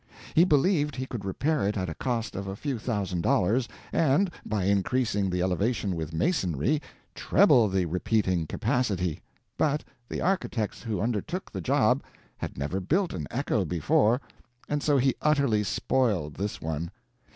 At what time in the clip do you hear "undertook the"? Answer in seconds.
11.01-11.61